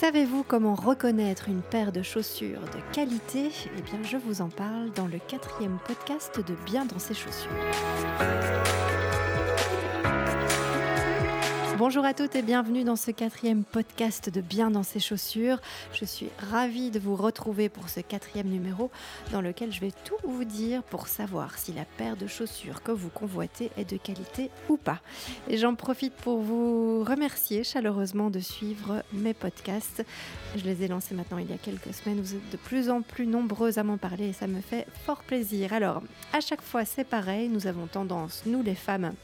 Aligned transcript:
Savez-vous 0.00 0.44
comment 0.44 0.74
reconnaître 0.74 1.50
une 1.50 1.60
paire 1.60 1.92
de 1.92 2.00
chaussures 2.00 2.62
de 2.62 2.94
qualité? 2.94 3.50
Eh 3.76 3.82
bien, 3.82 4.02
je 4.02 4.16
vous 4.16 4.40
en 4.40 4.48
parle 4.48 4.90
dans 4.96 5.06
le 5.06 5.18
quatrième 5.18 5.76
podcast 5.86 6.40
de 6.40 6.54
Bien 6.64 6.86
dans 6.86 6.98
ses 6.98 7.12
chaussures. 7.12 7.50
Bonjour 11.80 12.04
à 12.04 12.12
toutes 12.12 12.36
et 12.36 12.42
bienvenue 12.42 12.84
dans 12.84 12.94
ce 12.94 13.10
quatrième 13.10 13.64
podcast 13.64 14.28
de 14.28 14.42
Bien 14.42 14.70
dans 14.70 14.82
ses 14.82 15.00
chaussures. 15.00 15.62
Je 15.94 16.04
suis 16.04 16.28
ravie 16.50 16.90
de 16.90 16.98
vous 16.98 17.16
retrouver 17.16 17.70
pour 17.70 17.88
ce 17.88 18.00
quatrième 18.00 18.48
numéro 18.48 18.90
dans 19.32 19.40
lequel 19.40 19.72
je 19.72 19.80
vais 19.80 19.92
tout 20.04 20.18
vous 20.22 20.44
dire 20.44 20.82
pour 20.82 21.08
savoir 21.08 21.56
si 21.56 21.72
la 21.72 21.86
paire 21.86 22.18
de 22.18 22.26
chaussures 22.26 22.82
que 22.82 22.92
vous 22.92 23.08
convoitez 23.08 23.70
est 23.78 23.90
de 23.90 23.96
qualité 23.96 24.50
ou 24.68 24.76
pas. 24.76 25.00
Et 25.48 25.56
j'en 25.56 25.74
profite 25.74 26.12
pour 26.12 26.40
vous 26.40 27.02
remercier 27.02 27.64
chaleureusement 27.64 28.28
de 28.28 28.40
suivre 28.40 29.02
mes 29.14 29.32
podcasts. 29.32 30.04
Je 30.56 30.64
les 30.64 30.82
ai 30.84 30.88
lancés 30.88 31.14
maintenant 31.14 31.38
il 31.38 31.50
y 31.50 31.54
a 31.54 31.58
quelques 31.58 31.94
semaines. 31.94 32.20
Vous 32.20 32.34
êtes 32.34 32.52
de 32.52 32.58
plus 32.58 32.90
en 32.90 33.00
plus 33.00 33.26
nombreux 33.26 33.78
à 33.78 33.84
m'en 33.84 33.96
parler 33.96 34.28
et 34.28 34.32
ça 34.34 34.48
me 34.48 34.60
fait 34.60 34.86
fort 35.06 35.22
plaisir. 35.22 35.72
Alors, 35.72 36.02
à 36.34 36.40
chaque 36.40 36.60
fois, 36.60 36.84
c'est 36.84 37.04
pareil. 37.04 37.48
Nous 37.48 37.66
avons 37.66 37.86
tendance, 37.86 38.42
nous 38.44 38.62
les 38.62 38.74
femmes, 38.74 39.14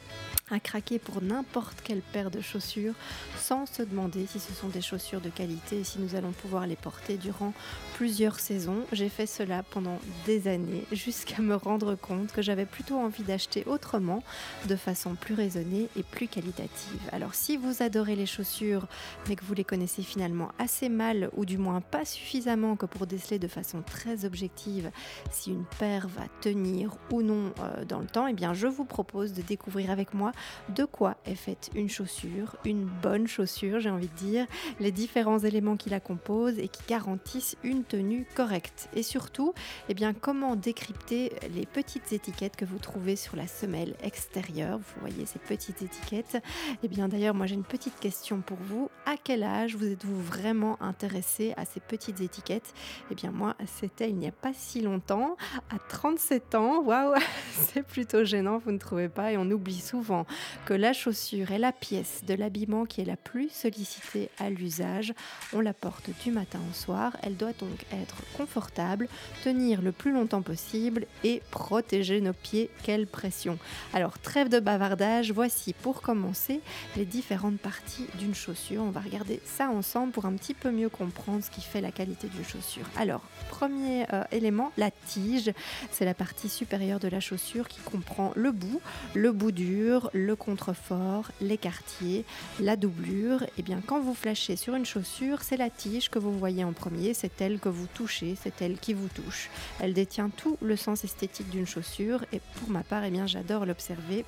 à 0.52 0.60
craquer 0.60 1.00
pour 1.00 1.22
n'importe 1.22 1.80
quelle 1.82 2.02
paire 2.02 2.30
de 2.30 2.40
chaussures 2.40 2.94
sans 3.36 3.66
se 3.66 3.82
demander 3.82 4.26
si 4.26 4.38
ce 4.38 4.52
sont 4.52 4.68
des 4.68 4.80
chaussures 4.80 5.20
de 5.20 5.28
qualité 5.28 5.80
et 5.80 5.84
si 5.84 5.98
nous 5.98 6.14
allons 6.14 6.30
pouvoir 6.30 6.68
les 6.68 6.76
porter 6.76 7.16
durant 7.16 7.52
plusieurs 7.94 8.38
saisons. 8.38 8.84
J'ai 8.92 9.08
fait 9.08 9.26
cela 9.26 9.64
pendant 9.64 9.98
des 10.24 10.46
années 10.46 10.84
jusqu'à 10.92 11.42
me 11.42 11.56
rendre 11.56 11.96
compte 11.96 12.30
que 12.30 12.42
j'avais 12.42 12.64
plutôt 12.64 12.96
envie 12.96 13.24
d'acheter 13.24 13.64
autrement, 13.66 14.22
de 14.68 14.76
façon 14.76 15.16
plus 15.16 15.34
raisonnée 15.34 15.88
et 15.96 16.04
plus 16.04 16.28
qualitative. 16.28 17.00
Alors 17.10 17.34
si 17.34 17.56
vous 17.56 17.82
adorez 17.82 18.14
les 18.14 18.26
chaussures 18.26 18.86
mais 19.28 19.34
que 19.34 19.44
vous 19.44 19.54
les 19.54 19.64
connaissez 19.64 20.04
finalement 20.04 20.52
assez 20.60 20.88
mal 20.88 21.28
ou 21.36 21.44
du 21.44 21.58
moins 21.58 21.80
pas 21.80 22.04
suffisamment 22.04 22.76
que 22.76 22.86
pour 22.86 23.08
déceler 23.08 23.40
de 23.40 23.48
façon 23.48 23.82
très 23.82 24.24
objective 24.24 24.92
si 25.32 25.50
une 25.50 25.64
paire 25.80 26.06
va 26.06 26.28
tenir 26.40 26.92
ou 27.10 27.22
non 27.22 27.52
euh, 27.58 27.84
dans 27.84 27.98
le 27.98 28.06
temps, 28.06 28.28
eh 28.28 28.32
bien 28.32 28.54
je 28.54 28.68
vous 28.68 28.84
propose 28.84 29.32
de 29.32 29.42
découvrir 29.42 29.90
avec 29.90 30.14
moi 30.14 30.30
de 30.74 30.84
quoi 30.84 31.16
est 31.24 31.34
faite 31.34 31.70
une 31.74 31.88
chaussure, 31.88 32.56
une 32.64 32.84
bonne 32.84 33.26
chaussure, 33.26 33.80
j'ai 33.80 33.90
envie 33.90 34.08
de 34.08 34.14
dire, 34.14 34.46
les 34.80 34.92
différents 34.92 35.38
éléments 35.38 35.76
qui 35.76 35.90
la 35.90 36.00
composent 36.00 36.58
et 36.58 36.68
qui 36.68 36.82
garantissent 36.88 37.56
une 37.62 37.84
tenue 37.84 38.26
correcte. 38.34 38.88
Et 38.94 39.02
surtout, 39.02 39.54
eh 39.88 39.94
bien, 39.94 40.14
comment 40.14 40.56
décrypter 40.56 41.32
les 41.54 41.66
petites 41.66 42.12
étiquettes 42.12 42.56
que 42.56 42.64
vous 42.64 42.78
trouvez 42.78 43.16
sur 43.16 43.36
la 43.36 43.46
semelle 43.46 43.94
extérieure. 44.02 44.78
Vous 44.78 45.00
voyez 45.00 45.26
ces 45.26 45.38
petites 45.38 45.82
étiquettes. 45.82 46.42
Eh 46.82 46.88
bien, 46.88 47.08
d'ailleurs, 47.08 47.34
moi 47.34 47.46
j'ai 47.46 47.54
une 47.54 47.64
petite 47.64 47.98
question 47.98 48.40
pour 48.40 48.58
vous. 48.60 48.90
À 49.04 49.16
quel 49.22 49.42
âge 49.42 49.76
vous 49.76 49.86
êtes-vous 49.86 50.20
vraiment 50.20 50.76
intéressé 50.82 51.54
à 51.56 51.64
ces 51.64 51.80
petites 51.80 52.20
étiquettes? 52.20 52.74
Eh 53.10 53.14
bien, 53.14 53.30
moi, 53.30 53.54
c'était 53.66 54.10
il 54.10 54.16
n'y 54.16 54.28
a 54.28 54.32
pas 54.32 54.52
si 54.52 54.80
longtemps, 54.80 55.36
à 55.70 55.78
37 55.88 56.54
ans. 56.54 56.82
Waouh, 56.82 57.14
c'est 57.52 57.82
plutôt 57.82 58.24
gênant, 58.24 58.58
vous 58.58 58.72
ne 58.72 58.78
trouvez 58.78 59.08
pas? 59.08 59.32
Et 59.32 59.36
on 59.36 59.50
oublie 59.50 59.80
souvent 59.80 60.25
que 60.64 60.74
la 60.74 60.92
chaussure 60.92 61.52
est 61.52 61.58
la 61.58 61.72
pièce 61.72 62.22
de 62.26 62.34
l'habillement 62.34 62.86
qui 62.86 63.00
est 63.00 63.04
la 63.04 63.16
plus 63.16 63.50
sollicitée 63.50 64.30
à 64.38 64.50
l'usage. 64.50 65.12
On 65.52 65.60
la 65.60 65.72
porte 65.72 66.10
du 66.24 66.30
matin 66.30 66.60
au 66.70 66.74
soir. 66.74 67.16
Elle 67.22 67.36
doit 67.36 67.52
donc 67.52 67.84
être 67.92 68.16
confortable, 68.36 69.08
tenir 69.44 69.82
le 69.82 69.92
plus 69.92 70.12
longtemps 70.12 70.42
possible 70.42 71.06
et 71.24 71.42
protéger 71.50 72.20
nos 72.20 72.32
pieds. 72.32 72.70
Quelle 72.82 73.06
pression 73.06 73.58
Alors 73.94 74.18
trêve 74.18 74.48
de 74.48 74.60
bavardage, 74.60 75.32
voici 75.32 75.72
pour 75.72 76.02
commencer 76.02 76.60
les 76.96 77.04
différentes 77.04 77.58
parties 77.58 78.06
d'une 78.18 78.34
chaussure. 78.34 78.82
On 78.82 78.90
va 78.90 79.00
regarder 79.00 79.40
ça 79.44 79.68
ensemble 79.68 80.12
pour 80.12 80.26
un 80.26 80.34
petit 80.34 80.54
peu 80.54 80.70
mieux 80.70 80.88
comprendre 80.88 81.42
ce 81.42 81.50
qui 81.50 81.60
fait 81.60 81.80
la 81.80 81.92
qualité 81.92 82.28
d'une 82.28 82.44
chaussure. 82.44 82.86
Alors, 82.96 83.22
premier 83.48 84.06
euh, 84.12 84.24
élément, 84.32 84.72
la 84.76 84.90
tige. 84.90 85.52
C'est 85.90 86.04
la 86.04 86.14
partie 86.14 86.48
supérieure 86.48 87.00
de 87.00 87.08
la 87.08 87.20
chaussure 87.20 87.68
qui 87.68 87.80
comprend 87.80 88.32
le 88.36 88.52
bout, 88.52 88.80
le 89.14 89.32
bout 89.32 89.52
dur, 89.52 90.10
le 90.16 90.36
contrefort, 90.36 91.30
les 91.40 91.58
quartiers, 91.58 92.24
la 92.60 92.76
doublure. 92.76 93.42
Et 93.42 93.50
eh 93.58 93.62
bien 93.62 93.80
quand 93.86 94.00
vous 94.00 94.14
flashez 94.14 94.56
sur 94.56 94.74
une 94.74 94.86
chaussure, 94.86 95.42
c'est 95.42 95.56
la 95.56 95.70
tige 95.70 96.08
que 96.08 96.18
vous 96.18 96.36
voyez 96.38 96.64
en 96.64 96.72
premier, 96.72 97.14
c'est 97.14 97.40
elle 97.40 97.58
que 97.58 97.68
vous 97.68 97.86
touchez, 97.86 98.36
c'est 98.42 98.62
elle 98.62 98.78
qui 98.78 98.94
vous 98.94 99.08
touche. 99.08 99.50
Elle 99.80 99.94
détient 99.94 100.30
tout 100.30 100.56
le 100.60 100.76
sens 100.76 101.04
esthétique 101.04 101.50
d'une 101.50 101.66
chaussure 101.66 102.24
et 102.32 102.40
pour 102.56 102.70
ma 102.70 102.82
part, 102.82 103.04
eh 103.04 103.10
bien 103.10 103.26
j'adore 103.26 103.66
l'observer 103.66 104.24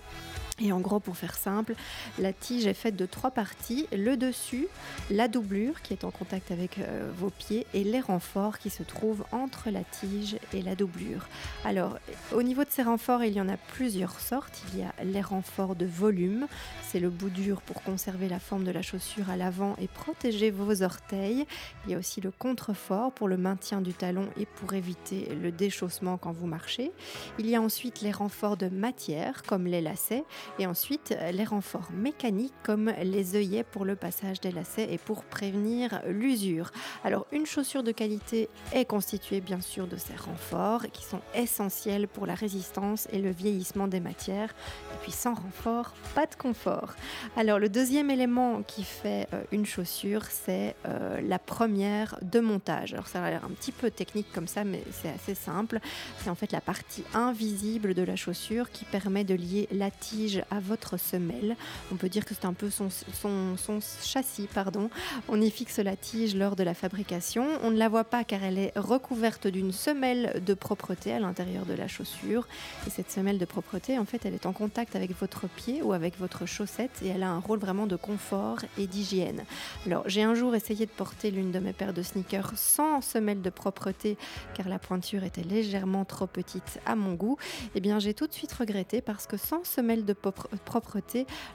et 0.61 0.73
en 0.73 0.81
gros, 0.81 0.99
pour 0.99 1.17
faire 1.17 1.37
simple, 1.37 1.75
la 2.19 2.33
tige 2.33 2.67
est 2.67 2.75
faite 2.75 2.97
de 2.97 3.07
trois 3.07 3.31
parties. 3.31 3.87
Le 3.93 4.17
dessus, 4.17 4.67
la 5.11 5.29
doublure 5.29 5.83
qui 5.83 5.93
est 5.93 6.05
en 6.05 6.11
contact 6.11 6.51
avec 6.51 6.79
euh, 6.79 7.11
vos 7.17 7.31
pieds 7.31 7.67
et 7.75 7.85
les 7.85 8.01
renforts 8.01 8.59
qui 8.59 8.71
se 8.71 8.83
trouvent 8.83 9.25
entre 9.31 9.71
la 9.71 9.85
tige 9.85 10.37
et 10.53 10.63
la 10.63 10.75
doublure. 10.75 11.29
Alors, 11.65 11.99
au 12.33 12.43
niveau 12.43 12.65
de 12.65 12.71
ces 12.71 12.83
renforts, 12.83 13.23
il 13.25 13.35
y 13.35 13.41
en 13.41 13.49
a 13.49 13.57
plusieurs 13.57 14.19
sortes. 14.19 14.63
Il 14.73 14.81
y 14.81 14.83
a 14.83 14.93
les 15.05 15.21
renforts 15.21 15.77
de 15.77 15.87
volume. 15.87 16.47
C'est 16.83 17.01
le 17.01 17.11
bout 17.11 17.31
dur 17.31 17.61
pour 17.63 17.83
conserver 17.83 18.29
la 18.29 18.41
forme 18.41 18.65
de 18.65 18.71
la 18.73 18.83
chaussure 18.83 19.31
à 19.31 19.37
l'avant 19.37 19.77
et 19.81 19.87
protéger 19.87 20.51
vos 20.51 20.83
orteils. 20.83 21.47
Il 21.85 21.93
y 21.93 21.95
a 21.95 21.99
aussi 21.99 22.21
le 22.21 22.33
contrefort 22.33 23.13
pour 23.13 23.29
le 23.29 23.37
maintien 23.37 23.81
du 23.81 23.93
talon 23.93 24.29
et 24.39 24.47
pour 24.47 24.75
éviter 24.75 25.29
le 25.41 25.53
déchaussement 25.53 26.17
quand 26.17 26.33
vous 26.33 26.47
marchez. 26.47 26.91
Il 27.39 27.47
y 27.49 27.55
a 27.55 27.61
ensuite 27.61 28.01
les 28.01 28.11
renforts 28.11 28.57
de 28.57 28.69
matière 28.69 29.43
comme 29.45 29.67
les 29.67 29.81
lacets 29.81 30.25
et 30.59 30.67
ensuite, 30.67 31.17
les 31.33 31.45
renforts 31.45 31.91
mécaniques 31.93 32.55
comme 32.63 32.93
les 33.03 33.37
œillets 33.37 33.65
pour 33.65 33.85
le 33.85 33.97
passage 33.97 34.41
des 34.41 34.51
lacets 34.51 34.93
et 34.93 34.99
pour 34.99 35.25
prévenir 35.25 36.01
l'usure. 36.07 36.71
Alors, 37.05 37.27
une 37.33 37.47
chaussure 37.47 37.83
de 37.83 37.93
qualité 37.93 38.49
est 38.73 38.85
constituée 38.85 39.41
bien 39.41 39.61
sûr 39.61 39.87
de 39.87 39.97
ces 39.97 40.15
renforts 40.15 40.87
qui 40.93 41.05
sont 41.05 41.21
essentiels 41.35 42.09
pour 42.09 42.27
la 42.27 42.35
résistance 42.35 43.09
et 43.13 43.19
le 43.19 43.31
vieillissement 43.31 43.89
des 43.89 44.01
matières. 44.01 44.55
Et 44.93 44.97
puis, 45.03 45.13
sans 45.13 45.35
renfort, 45.35 45.95
pas 46.15 46.27
de 46.27 46.35
confort. 46.35 46.95
Alors, 47.37 47.59
le 47.59 47.69
deuxième 47.69 48.11
élément 48.11 48.63
qui 48.63 48.85
fait 48.85 49.29
euh, 49.33 49.43
une 49.53 49.67
chaussure, 49.67 50.25
c'est 50.25 50.75
euh, 50.87 51.21
la 51.21 51.39
première 51.39 52.19
de 52.23 52.41
montage. 52.41 52.93
Alors, 52.95 53.09
ça 53.09 53.23
a 53.23 53.31
l'air 53.31 53.45
un 53.45 53.51
petit 53.51 53.73
peu 53.73 53.91
technique 53.91 54.31
comme 54.33 54.49
ça, 54.49 54.65
mais 54.65 54.83
c'est 54.91 55.11
assez 55.11 55.35
simple. 55.35 55.81
C'est 56.19 56.31
en 56.31 56.35
fait 56.35 56.53
la 56.53 56.61
partie 56.61 57.05
invisible 57.15 57.95
de 57.95 58.03
la 58.03 58.17
chaussure 58.17 58.71
qui 58.71 58.85
permet 58.85 59.25
de 59.25 59.35
lier 59.35 59.69
la 59.73 59.91
tige 59.91 60.38
à 60.51 60.61
votre 60.61 60.97
semelle. 60.97 61.57
On 61.93 61.97
peut 61.97 62.09
dire 62.09 62.25
que 62.25 62.35
c'est 62.35 62.45
un 62.45 62.53
peu 62.53 62.71
son, 62.71 62.89
son, 62.91 63.81
châssis. 64.03 64.49
Pardon. 64.53 64.91
On 65.29 65.41
y 65.41 65.51
fixe 65.51 65.79
la 65.79 65.97
tige 65.97 66.35
lors 66.35 66.57
de 66.57 66.63
la 66.63 66.75
fabrication. 66.75 67.47
On 67.63 67.71
ne 67.71 67.79
la 67.79 67.89
voit 67.89 68.05
pas 68.05 68.25
car 68.25 68.43
elle 68.43 68.59
est 68.59 68.73
recouverte 68.77 69.47
d'une 69.47 69.73
semelle 69.73 70.43
de 70.45 70.55
propreté 70.55 71.13
à 71.13 71.21
l'intérieur 71.21 71.67
de 71.67 71.75
la 71.75 71.89
chaussure. 71.89 72.47
Et 72.87 72.91
cette 72.91 73.11
semelle 73.11 73.39
de 73.39 73.45
propreté, 73.45 73.99
en 73.99 74.05
fait, 74.05 74.25
elle 74.25 74.35
est 74.35 74.47
en 74.47 74.53
contact 74.53 74.97
avec 74.97 75.19
votre 75.19 75.49
pied 75.49 75.83
ou 75.83 75.93
avec 75.93 76.19
votre 76.19 76.47
chaussette 76.47 77.03
et 77.03 77.09
elle 77.09 77.23
a 77.23 77.31
un 77.31 77.39
rôle 77.39 77.59
vraiment 77.59 77.87
de 77.87 77.97
confort 77.97 78.59
et 78.79 78.87
d'hygiène. 78.87 79.45
Alors, 79.87 80.05
j'ai 80.07 80.23
un 80.23 80.35
jour 80.35 80.55
essayé 80.55 80.87
de 80.87 80.91
porter 80.91 81.31
l'une 81.31 81.53
de 81.53 81.59
mes 81.59 81.73
paires 81.73 81.95
de 81.95 82.03
sneakers 82.03 82.53
sans 82.57 83.01
semelle 83.01 83.43
de 83.43 83.51
propreté 83.51 84.17
car 84.55 84.69
la 84.69 84.79
pointure 84.79 85.25
était 85.25 85.43
légèrement 85.43 86.05
trop 86.05 86.27
petite 86.27 86.81
à 86.87 86.97
mon 86.97 87.15
goût. 87.15 87.37
Eh 87.75 87.81
bien, 87.81 87.99
j'ai 87.99 88.15
tout 88.15 88.27
de 88.27 88.33
suite 88.33 88.53
regretté 88.53 89.01
parce 89.01 89.27
que 89.27 89.37
sans 89.37 89.65
semelle 89.65 90.05
de 90.05 90.13
propreté, 90.13 90.28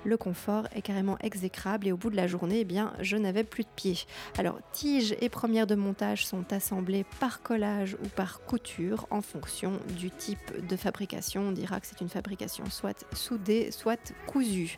le 0.04 0.18
confort 0.18 0.68
est 0.76 0.82
carrément 0.82 1.18
exécrable 1.20 1.88
et 1.88 1.92
au 1.92 1.98
bout 1.98 2.10
de 2.10 2.16
la 2.16 2.28
journée, 2.28 2.60
eh 2.62 2.66
bien, 2.66 2.94
je 3.00 3.18
n'avais 3.18 3.44
plus 3.44 3.64
de 3.64 3.70
pieds. 3.76 4.00
Alors, 4.38 4.58
tiges 4.72 5.16
et 5.22 5.30
premières 5.30 5.68
de 5.68 5.76
montage 5.76 6.26
sont 6.26 6.52
assemblées 6.52 7.06
par 7.20 7.42
collage 7.42 7.96
ou 8.04 8.08
par 8.08 8.42
couture 8.42 9.08
en 9.10 9.22
fonction 9.22 9.80
du 9.98 10.10
type 10.12 10.68
de 10.68 10.76
fabrication. 10.76 11.42
On 11.42 11.52
dira 11.52 11.80
que 11.80 11.88
c'est 11.88 12.02
une 12.02 12.10
fabrication 12.10 12.66
soit 12.70 13.06
soudée, 13.14 13.72
soit 13.72 14.14
cousue. 14.28 14.78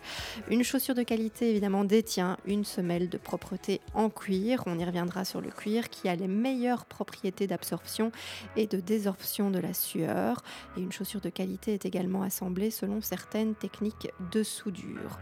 Une 0.49 0.63
chaussure 0.63 0.95
de 0.95 1.03
qualité, 1.03 1.49
évidemment, 1.49 1.83
détient 1.85 2.37
une 2.45 2.65
semelle 2.65 3.09
de 3.09 3.17
propreté 3.17 3.81
en 3.93 4.09
cuir. 4.09 4.63
On 4.65 4.77
y 4.77 4.85
reviendra 4.85 5.25
sur 5.25 5.41
le 5.41 5.49
cuir 5.49 5.89
qui 5.89 6.09
a 6.09 6.15
les 6.15 6.27
meilleures 6.27 6.85
propriétés 6.85 7.47
d'absorption 7.47 8.11
et 8.55 8.67
de 8.67 8.79
désorption 8.79 9.51
de 9.51 9.59
la 9.59 9.73
sueur. 9.73 10.43
Et 10.77 10.81
une 10.81 10.91
chaussure 10.91 11.21
de 11.21 11.29
qualité 11.29 11.73
est 11.73 11.85
également 11.85 12.23
assemblée 12.23 12.71
selon 12.71 13.01
certaines 13.01 13.55
techniques 13.55 13.84
de 14.31 14.43
soudure 14.43 15.19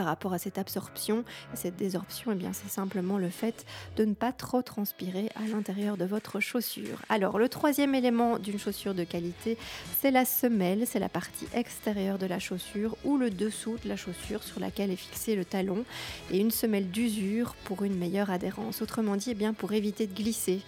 par 0.00 0.06
rapport 0.06 0.32
à 0.32 0.38
cette 0.38 0.56
absorption 0.56 1.24
et 1.52 1.58
cette 1.58 1.76
désorption, 1.76 2.32
eh 2.32 2.34
bien 2.34 2.54
c'est 2.54 2.70
simplement 2.70 3.18
le 3.18 3.28
fait 3.28 3.66
de 3.98 4.06
ne 4.06 4.14
pas 4.14 4.32
trop 4.32 4.62
transpirer 4.62 5.28
à 5.36 5.46
l'intérieur 5.46 5.98
de 5.98 6.06
votre 6.06 6.40
chaussure. 6.40 7.02
Alors 7.10 7.38
le 7.38 7.50
troisième 7.50 7.94
élément 7.94 8.38
d'une 8.38 8.58
chaussure 8.58 8.94
de 8.94 9.04
qualité, 9.04 9.58
c'est 10.00 10.10
la 10.10 10.24
semelle, 10.24 10.86
c'est 10.86 11.00
la 11.00 11.10
partie 11.10 11.46
extérieure 11.52 12.16
de 12.16 12.24
la 12.24 12.38
chaussure 12.38 12.96
ou 13.04 13.18
le 13.18 13.28
dessous 13.28 13.76
de 13.84 13.90
la 13.90 13.96
chaussure 13.96 14.42
sur 14.42 14.58
laquelle 14.58 14.90
est 14.90 14.96
fixé 14.96 15.36
le 15.36 15.44
talon 15.44 15.84
et 16.32 16.38
une 16.38 16.50
semelle 16.50 16.90
d'usure 16.90 17.54
pour 17.64 17.84
une 17.84 17.98
meilleure 17.98 18.30
adhérence. 18.30 18.80
Autrement 18.80 19.16
dit, 19.16 19.32
eh 19.32 19.34
bien 19.34 19.52
pour 19.52 19.74
éviter 19.74 20.06
de 20.06 20.14
glisser. 20.14 20.62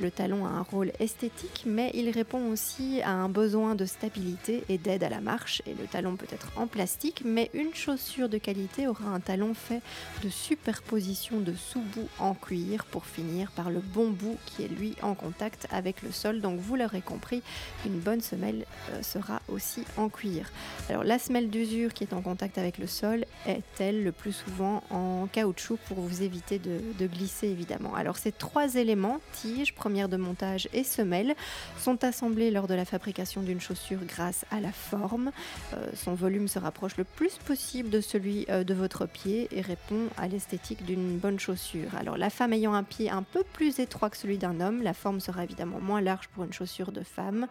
Le 0.00 0.12
talon 0.12 0.46
a 0.46 0.50
un 0.50 0.62
rôle 0.62 0.92
esthétique, 1.00 1.64
mais 1.66 1.90
il 1.92 2.08
répond 2.10 2.52
aussi 2.52 3.02
à 3.02 3.10
un 3.10 3.28
besoin 3.28 3.74
de 3.74 3.84
stabilité 3.84 4.62
et 4.68 4.78
d'aide 4.78 5.02
à 5.02 5.08
la 5.08 5.20
marche 5.20 5.60
et 5.66 5.74
le 5.74 5.88
talon 5.88 6.14
peut 6.14 6.28
être 6.30 6.52
en 6.54 6.68
plastique, 6.68 7.22
mais 7.24 7.50
une 7.52 7.74
chaussure 7.74 8.28
de 8.28 8.38
qualité 8.38 8.75
aura 8.84 9.08
un 9.08 9.20
talon 9.20 9.54
fait 9.54 9.80
de 10.22 10.28
superposition 10.28 11.40
de 11.40 11.54
sous-bout 11.54 12.08
en 12.18 12.34
cuir 12.34 12.84
pour 12.84 13.06
finir 13.06 13.50
par 13.52 13.70
le 13.70 13.80
bon 13.80 14.10
bout 14.10 14.36
qui 14.44 14.64
est 14.64 14.68
lui 14.68 14.94
en 15.02 15.14
contact 15.14 15.66
avec 15.70 16.02
le 16.02 16.12
sol. 16.12 16.40
Donc 16.40 16.60
vous 16.60 16.76
l'aurez 16.76 17.00
compris, 17.00 17.42
une 17.86 17.98
bonne 17.98 18.20
semelle 18.20 18.66
euh, 18.90 19.02
sera 19.02 19.40
aussi 19.48 19.84
en 19.96 20.08
cuir. 20.08 20.50
Alors 20.88 21.04
la 21.04 21.18
semelle 21.18 21.48
d'usure 21.48 21.94
qui 21.94 22.04
est 22.04 22.12
en 22.12 22.22
contact 22.22 22.58
avec 22.58 22.78
le 22.78 22.86
sol 22.86 23.24
est-elle 23.46 24.04
le 24.04 24.12
plus 24.12 24.32
souvent 24.32 24.82
en 24.90 25.28
caoutchouc 25.32 25.78
pour 25.86 26.00
vous 26.00 26.22
éviter 26.22 26.58
de, 26.58 26.80
de 26.98 27.06
glisser 27.06 27.48
évidemment? 27.48 27.94
Alors 27.94 28.16
ces 28.16 28.32
trois 28.32 28.74
éléments, 28.74 29.20
tige, 29.32 29.74
première 29.74 30.08
de 30.08 30.16
montage 30.16 30.68
et 30.72 30.84
semelle, 30.84 31.34
sont 31.78 32.02
assemblés 32.04 32.50
lors 32.50 32.66
de 32.66 32.74
la 32.74 32.84
fabrication 32.84 33.42
d'une 33.42 33.60
chaussure 33.60 34.00
grâce 34.06 34.44
à 34.50 34.60
la 34.60 34.72
forme. 34.72 35.30
Euh, 35.74 35.86
son 35.94 36.14
volume 36.14 36.48
se 36.48 36.58
rapproche 36.58 36.96
le 36.96 37.04
plus 37.04 37.36
possible 37.38 37.90
de 37.90 38.00
celui 38.00 38.46
euh, 38.48 38.55
de 38.64 38.74
votre 38.74 39.06
pied 39.06 39.48
et 39.50 39.60
répond 39.60 40.08
à 40.16 40.28
l'esthétique 40.28 40.84
d'une 40.84 41.18
bonne 41.18 41.38
chaussure. 41.38 41.94
Alors 41.98 42.16
la 42.16 42.30
femme 42.30 42.52
ayant 42.52 42.74
un 42.74 42.82
pied 42.82 43.10
un 43.10 43.22
peu 43.22 43.44
plus 43.52 43.78
étroit 43.78 44.10
que 44.10 44.16
celui 44.16 44.38
d'un 44.38 44.60
homme, 44.60 44.82
la 44.82 44.94
forme 44.94 45.20
sera 45.20 45.44
évidemment 45.44 45.80
moins 45.80 46.00
large 46.00 46.28
pour 46.28 46.44
une 46.44 46.52
chaussure 46.52 46.92
de 46.92 47.02
femme 47.02 47.46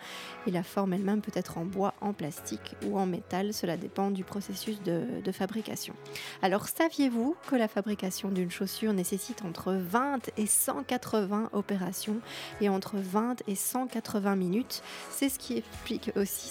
et 0.47 0.51
la 0.51 0.63
forme 0.63 0.93
elle-même 0.93 1.21
peut 1.21 1.31
être 1.35 1.57
en 1.57 1.65
bois, 1.65 1.93
en 2.01 2.13
plastique 2.13 2.75
ou 2.85 2.97
en 2.97 3.05
métal, 3.05 3.53
cela 3.53 3.77
dépend 3.77 4.11
du 4.11 4.23
processus 4.23 4.81
de, 4.83 5.05
fabrication. 5.31 5.93
Alors 6.41 6.67
saviez-vous 6.67 7.35
que 7.49 7.55
la 7.55 7.67
fabrication 7.67 8.29
d'une 8.29 8.51
chaussure 8.51 8.93
nécessite 8.93 9.43
entre 9.43 9.73
20 9.73 10.29
et 10.37 10.45
180 10.45 11.49
opérations 11.51 12.19
et 12.61 12.69
entre 12.69 12.97
20 12.97 13.43
et 13.47 13.55
180 13.55 14.35
minutes? 14.35 14.81
C'est 15.09 15.29
ce 15.29 15.39
qui 15.39 15.57
explique 15.57 16.11
aussi, 16.15 16.49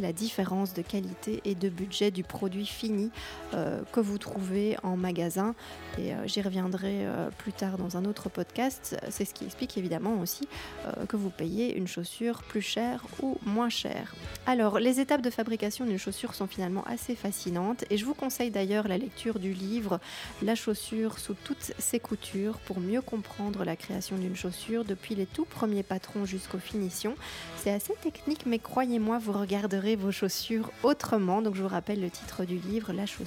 la 0.00 0.12
différence 0.12 0.74
de 0.74 0.82
qualité 0.82 1.40
et 1.44 1.54
de 1.54 1.68
budget 1.68 2.10
du 2.10 2.24
produit 2.24 2.66
fini 2.66 2.90
euh, 3.00 3.10
que 3.52 4.00
vous 4.00 4.18
trouvez 4.18 4.76
en 4.82 4.96
magasin. 4.96 5.54
Et 5.98 6.14
euh, 6.14 6.26
j'y 6.26 6.40
reviendrai 6.40 7.06
euh, 7.06 7.30
plus 7.38 7.52
tard 7.52 7.76
dans 7.76 7.96
un 7.96 8.04
autre 8.04 8.28
podcast. 8.28 8.96
C'est 9.10 9.24
ce 9.24 9.34
qui 9.34 9.44
explique 9.44 9.76
évidemment 9.76 10.20
aussi 10.20 10.48
euh, 10.86 11.06
que 11.06 11.16
vous 11.16 11.30
payez 11.30 11.76
une 11.76 11.88
chaussure 11.88 12.42
plus 12.42 12.62
chère 12.62 13.04
ou 13.22 13.38
moins 13.44 13.68
chère. 13.68 14.14
Alors, 14.46 14.78
les 14.78 15.00
étapes 15.00 15.22
de 15.22 15.30
fabrication 15.30 15.84
d'une 15.84 15.98
chaussure 15.98 16.34
sont 16.34 16.46
finalement 16.46 16.84
assez 16.84 17.14
fascinantes 17.14 17.84
et 17.90 17.96
je 17.96 18.04
vous 18.04 18.14
conseille 18.14 18.50
d'ailleurs 18.50 18.88
la 18.88 18.98
lecture 18.98 19.38
du 19.38 19.52
livre 19.52 20.00
La 20.42 20.54
chaussure 20.54 21.18
sous 21.18 21.34
toutes 21.34 21.72
ses 21.78 22.00
coutures 22.00 22.58
pour 22.58 22.80
mieux 22.80 23.02
comprendre 23.02 23.64
la 23.64 23.76
création 23.76 24.16
d'une 24.16 24.36
chaussure 24.36 24.84
depuis 24.84 25.14
les 25.14 25.26
tout 25.26 25.44
premiers 25.44 25.82
patrons 25.82 26.24
jusqu'aux 26.24 26.58
finitions. 26.58 27.14
C'est 27.56 27.72
assez 27.72 27.94
technique, 28.02 28.46
mais 28.46 28.58
croyez-moi, 28.58 29.18
vous 29.18 29.32
regarderez 29.32 29.96
vos 29.96 30.12
chaussures 30.12 30.70
autrement. 30.82 31.42
Donc, 31.42 31.56
je 31.56 31.62
vous 31.62 31.68
rappelle 31.68 32.00
le 32.00 32.10
titre 32.10 32.44
du 32.44 32.56
livre 32.56 32.92
La 32.92 33.06
chaussure 33.06 33.19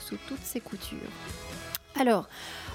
sous 0.00 0.16
toutes 0.28 0.44
ses 0.44 0.60
coutures. 0.60 0.98
Alors, 1.98 2.28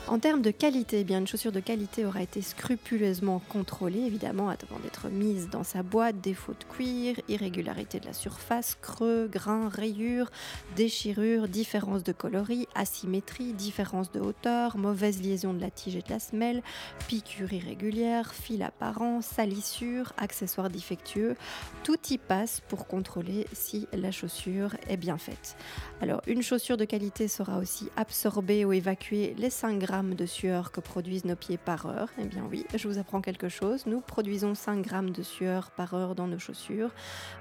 en 0.10 0.20
termes 0.20 0.42
de 0.42 0.52
qualité, 0.52 1.00
eh 1.00 1.04
bien 1.06 1.20
une 1.20 1.28
chaussure 1.28 1.54
de 1.54 1.62
qualité 1.62 2.06
aura 2.06 2.22
été 2.22 2.42
scrupuleusement 2.42 3.42
contrôlée, 3.48 4.02
évidemment, 4.02 4.50
avant 4.50 4.80
d'être 4.84 5.08
mise 5.08 5.50
dans 5.50 5.64
sa 5.64 5.82
boîte. 5.82 6.20
Défaut 6.20 6.52
de 6.52 6.66
cuir, 6.66 7.16
irrégularité 7.30 8.02
de 8.02 8.06
la 8.06 8.12
surface, 8.12 8.76
creux, 8.82 9.30
grains, 9.32 9.70
rayures, 9.70 10.30
déchirures, 10.76 11.48
différence 11.48 12.04
de 12.04 12.12
coloris, 12.12 12.68
asymétrie, 12.76 13.54
différence 13.54 14.12
de 14.12 14.20
hauteur, 14.20 14.76
mauvaise 14.76 15.22
liaison 15.22 15.54
de 15.54 15.62
la 15.62 15.72
tige 15.72 15.96
et 15.96 16.02
de 16.02 16.10
la 16.10 16.20
semelle, 16.20 16.62
piqûre 17.08 17.54
irrégulière, 17.54 18.34
fil 18.34 18.62
apparent, 18.62 19.22
salissure, 19.22 20.12
accessoires 20.18 20.70
défectueux. 20.70 21.38
Tout 21.86 22.00
y 22.10 22.18
passe 22.18 22.60
pour 22.68 22.88
contrôler 22.88 23.48
si 23.54 23.88
la 23.94 24.12
chaussure 24.12 24.76
est 24.90 24.98
bien 24.98 25.18
faite. 25.18 25.56
Alors, 26.02 26.22
une 26.28 26.42
chaussure 26.42 26.76
de 26.76 26.84
qualité 26.84 27.30
sera 27.30 27.58
aussi 27.58 27.88
absorber 27.96 28.66
ou 28.66 28.74
les 29.14 29.50
5 29.50 29.78
grammes 29.80 30.16
de 30.16 30.26
sueur 30.26 30.72
que 30.72 30.82
produisent 30.82 31.26
nos 31.26 31.36
pieds 31.36 31.58
par 31.58 31.86
heure. 31.86 32.10
Eh 32.20 32.26
bien 32.26 32.44
oui, 32.50 32.66
je 32.76 32.88
vous 32.88 32.98
apprends 32.98 33.22
quelque 33.22 33.48
chose. 33.48 33.86
Nous 33.86 34.02
produisons 34.02 34.56
5 34.56 34.82
grammes 34.82 35.12
de 35.12 35.22
sueur 35.22 35.72
par 35.72 35.94
heure 35.94 36.16
dans 36.16 36.28
nos 36.28 36.40
chaussures. 36.40 36.90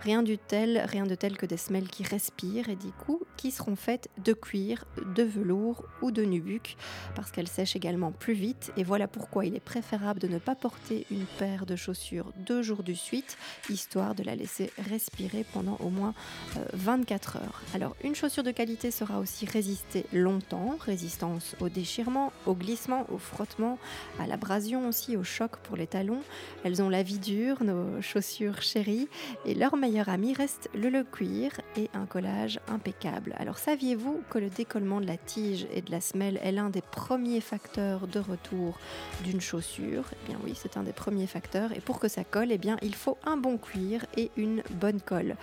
Rien 0.02 0.22
du 0.22 0.36
tel, 0.38 0.84
rien 0.86 1.06
de 1.06 1.14
tel 1.14 1.36
que 1.36 1.46
des 1.46 1.56
semelles 1.56 1.88
qui 1.88 2.02
respirent 2.02 2.68
et 2.68 2.76
du 2.76 2.92
coup 2.92 3.22
qui 3.36 3.50
seront 3.50 3.76
faites 3.76 4.08
de 4.22 4.32
cuir, 4.32 4.84
de 5.16 5.22
velours 5.22 5.84
ou 6.02 6.10
de 6.10 6.22
nubuck 6.22 6.76
parce 7.14 7.30
qu'elles 7.30 7.48
sèchent 7.48 7.76
également 7.76 8.12
plus 8.12 8.34
vite. 8.34 8.72
Et 8.76 8.84
voilà 8.84 9.08
pourquoi 9.08 9.46
il 9.46 9.56
est 9.56 9.60
préférable 9.60 10.20
de 10.20 10.28
ne 10.28 10.38
pas 10.38 10.54
porter 10.54 11.06
une 11.10 11.24
paire 11.38 11.64
de 11.64 11.76
chaussures 11.76 12.32
deux 12.36 12.62
jours 12.62 12.82
de 12.82 12.92
suite, 12.92 13.38
histoire 13.70 14.14
de 14.14 14.22
la 14.22 14.34
laisser 14.34 14.70
respirer 14.90 15.44
pendant 15.52 15.76
au 15.80 15.88
moins 15.88 16.14
euh, 16.56 16.64
24 16.74 17.36
heures. 17.36 17.62
Alors 17.74 17.96
une 18.04 18.14
chaussure 18.14 18.42
de 18.42 18.50
qualité 18.50 18.90
sera 18.90 19.18
aussi 19.18 19.46
résister 19.46 20.04
longtemps, 20.12 20.76
résistance 20.80 21.56
au 21.62 21.68
déchirement, 21.68 22.32
au 22.46 22.54
glissement, 22.54 23.06
au 23.12 23.18
frottement, 23.18 23.78
à 24.20 24.26
l'abrasion 24.26 24.88
aussi, 24.88 25.16
au 25.16 25.24
choc 25.24 25.56
pour 25.58 25.76
les 25.76 25.86
talons. 25.86 26.20
Elles 26.64 26.82
ont 26.82 26.88
la 26.88 27.02
vie 27.02 27.18
dure, 27.18 27.62
nos 27.62 28.00
chaussures 28.02 28.62
chéries, 28.62 29.08
et 29.46 29.54
leur 29.54 29.76
meilleur 29.76 30.08
ami 30.08 30.34
reste 30.34 30.68
le 30.74 30.90
le 30.90 31.04
cuir 31.04 31.52
et 31.76 31.88
un 31.94 32.04
collage 32.04 32.60
impeccable. 32.68 33.34
Alors 33.38 33.58
saviez-vous 33.58 34.22
que 34.28 34.38
le 34.38 34.50
décollement 34.50 35.00
de 35.00 35.06
la 35.06 35.16
tige 35.16 35.66
et 35.72 35.80
de 35.80 35.90
la 35.90 36.00
semelle 36.02 36.38
est 36.42 36.52
l'un 36.52 36.68
des 36.68 36.82
premiers 36.82 37.40
facteurs 37.40 38.06
de 38.06 38.18
retour 38.18 38.78
d'une 39.24 39.40
chaussure? 39.40 40.04
Eh 40.12 40.28
bien 40.28 40.38
oui, 40.44 40.52
c'est 40.54 40.76
un 40.76 40.82
des 40.82 40.92
premiers 40.92 41.26
facteurs, 41.26 41.72
et 41.72 41.80
pour 41.80 41.98
que 41.98 42.08
ça 42.08 42.24
colle, 42.24 42.52
eh 42.52 42.58
bien 42.58 42.76
il 42.82 42.94
faut 42.94 43.16
un 43.24 43.36
bon 43.36 43.56
cuir 43.56 44.04
et 44.16 44.30
une 44.36 44.62
bonne 44.72 45.00
colle. 45.00 45.36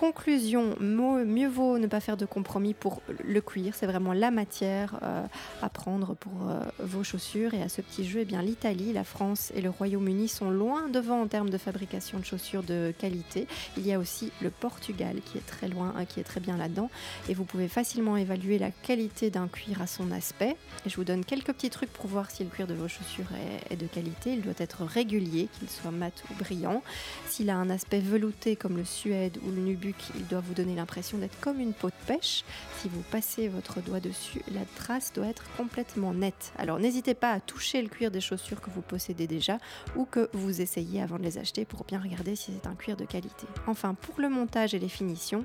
Conclusion, 0.00 0.76
mieux 0.80 1.48
vaut 1.48 1.78
ne 1.78 1.86
pas 1.86 2.00
faire 2.00 2.16
de 2.16 2.26
compromis 2.26 2.74
pour 2.74 3.02
le 3.22 3.40
cuir, 3.40 3.74
c'est 3.74 3.86
vraiment 3.86 4.12
la 4.12 4.30
matière 4.30 4.98
euh, 5.02 5.22
à 5.64 5.68
prendre 5.68 6.14
pour 6.14 6.48
euh, 6.48 6.60
vos 6.78 7.02
chaussures. 7.02 7.54
Et 7.54 7.62
à 7.62 7.68
ce 7.68 7.80
petit 7.80 8.06
jeu, 8.06 8.20
eh 8.20 8.24
bien 8.24 8.42
l'Italie, 8.42 8.92
la 8.92 9.04
France 9.04 9.50
et 9.54 9.62
le 9.62 9.70
Royaume-Uni 9.70 10.28
sont 10.28 10.50
loin 10.50 10.88
devant 10.88 11.22
en 11.22 11.26
termes 11.26 11.50
de 11.50 11.58
fabrication 11.58 12.18
de 12.18 12.24
chaussures 12.24 12.62
de 12.62 12.92
qualité. 12.98 13.46
Il 13.76 13.86
y 13.86 13.92
a 13.92 13.98
aussi 13.98 14.30
le 14.42 14.50
Portugal 14.50 15.16
qui 15.24 15.38
est 15.38 15.46
très 15.46 15.68
loin, 15.68 15.94
hein, 15.96 16.04
qui 16.04 16.20
est 16.20 16.24
très 16.24 16.40
bien 16.40 16.56
là-dedans. 16.56 16.90
Et 17.28 17.34
vous 17.34 17.44
pouvez 17.44 17.68
facilement 17.68 18.16
évaluer 18.16 18.58
la 18.58 18.70
qualité 18.70 19.30
d'un 19.30 19.48
cuir 19.48 19.80
à 19.80 19.86
son 19.86 20.10
aspect. 20.12 20.56
Je 20.86 20.96
vous 20.96 21.04
donne 21.04 21.24
quelques 21.24 21.52
petits 21.52 21.70
trucs 21.70 21.92
pour 21.92 22.06
voir 22.06 22.30
si 22.30 22.44
le 22.44 22.50
cuir 22.50 22.66
de 22.66 22.74
vos 22.74 22.88
chaussures 22.88 23.32
est, 23.70 23.72
est 23.72 23.76
de 23.76 23.86
qualité. 23.86 24.34
Il 24.34 24.42
doit 24.42 24.52
être 24.58 24.84
régulier, 24.84 25.48
qu'il 25.58 25.68
soit 25.70 25.90
mat 25.90 26.12
ou 26.30 26.34
brillant. 26.34 26.82
S'il 27.28 27.48
a 27.50 27.56
un 27.56 27.70
aspect 27.70 28.00
velouté 28.00 28.56
comme 28.56 28.76
le 28.76 28.84
suède 28.84 29.38
ou 29.46 29.50
le 29.50 29.62
nubuck, 29.62 29.96
il 30.14 30.26
doit 30.26 30.40
vous 30.40 30.54
donner 30.54 30.74
l'impression 30.74 31.18
d'être 31.18 31.38
comme 31.40 31.60
une 31.60 31.72
peau 31.72 31.88
de 31.88 32.06
pêche. 32.06 32.44
Si 32.80 32.88
vous 32.88 33.02
passez 33.10 33.48
votre 33.48 33.80
doigt 33.80 34.00
dessus, 34.00 34.42
la 34.52 34.64
trace 34.76 35.12
doit 35.14 35.26
être 35.26 35.44
complètement 35.56 36.12
nette. 36.14 36.52
Alors 36.58 36.78
n'hésitez 36.78 37.14
pas 37.14 37.30
à 37.30 37.40
toucher 37.40 37.82
le 37.82 37.88
cuir 37.88 38.10
des 38.10 38.20
chaussures 38.20 38.60
que 38.60 38.70
vous 38.70 38.82
possédez 38.82 39.26
déjà 39.26 39.58
ou 39.96 40.04
que 40.04 40.28
vous 40.32 40.60
essayez 40.60 41.02
avant 41.02 41.18
de 41.18 41.22
les 41.22 41.38
acheter 41.38 41.64
pour 41.64 41.84
bien 41.84 42.00
regarder 42.00 42.36
si 42.36 42.52
c'est 42.52 42.68
un 42.68 42.74
cuir 42.74 42.96
de 42.96 43.04
qualité. 43.04 43.46
Enfin, 43.66 43.94
pour 43.94 44.20
le 44.20 44.28
montage 44.28 44.74
et 44.74 44.78
les 44.78 44.88
finitions, 44.88 45.44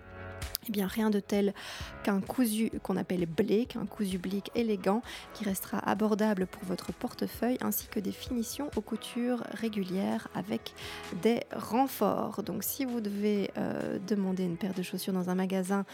eh 0.70 0.72
bien, 0.72 0.88
rien 0.88 1.10
de 1.10 1.20
tel 1.20 1.54
qu'un 2.04 2.22
cousu 2.22 2.72
qu'on 2.84 2.96
appelle 2.96 3.26
blick, 3.26 3.76
un 3.76 3.86
cousu 3.86 4.20
blick 4.20 4.52
élégant 4.56 5.02
qui 5.34 5.44
restera 5.44 5.80
abordable 5.80 6.46
pour 6.46 6.64
votre 6.64 6.94
portefeuille, 6.94 7.58
ainsi 7.62 7.88
que 7.88 8.00
des 8.00 8.12
finitions 8.12 8.70
aux 8.76 8.82
coutures 8.82 9.44
régulières 9.52 10.28
avec 10.36 10.74
des 11.22 11.42
renforts. 11.56 12.44
Donc, 12.44 12.64
si 12.64 12.86
vous 12.86 13.02
devez 13.02 13.52
euh, 13.58 13.98
demander 14.08 14.44
une 14.44 14.58
paire 14.58 14.74
de 14.74 14.84
chaussures 14.84 15.14
dans 15.14 15.30
un 15.30 15.36
magasin 15.36 15.86